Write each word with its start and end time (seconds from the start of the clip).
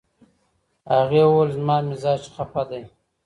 هغې 0.93 1.23
وویل، 1.27 1.49
"زما 1.57 1.75
مزاج 1.89 2.21
خپه 2.35 2.63
دی." 2.69 2.83